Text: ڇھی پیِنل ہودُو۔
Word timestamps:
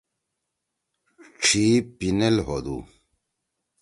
ڇھی 1.41 1.65
پیِنل 1.97 2.35
ہودُو۔ 2.45 2.77